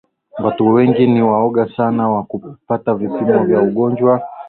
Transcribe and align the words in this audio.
Watu 0.43 0.67
wengi 0.67 1.07
ni 1.07 1.21
waoga 1.21 1.69
sana 1.77 2.09
wa 2.09 2.23
kupata 2.23 2.93
vipimo 2.93 3.43
vya 3.43 3.61
ugonjwa 3.61 4.23